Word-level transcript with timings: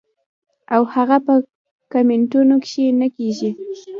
او 0.75 0.83
هغه 0.93 1.17
پۀ 1.25 1.33
کمنټونو 1.93 2.55
کښې 2.63 2.85
نۀ 2.99 3.07
کيږي- 3.17 3.49